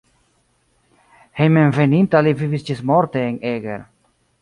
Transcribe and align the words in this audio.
Hejmenveninta 1.43 2.25
li 2.29 2.35
vivis 2.43 2.69
ĝismorte 2.73 3.27
en 3.31 3.41
Eger. 3.55 3.89